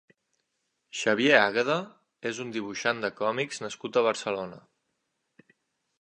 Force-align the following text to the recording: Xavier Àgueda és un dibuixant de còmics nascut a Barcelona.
Xavier 1.01 1.35
Àgueda 1.41 1.75
és 2.31 2.41
un 2.45 2.55
dibuixant 2.57 3.05
de 3.07 3.11
còmics 3.21 3.63
nascut 3.67 4.03
a 4.03 4.07
Barcelona. 4.11 4.59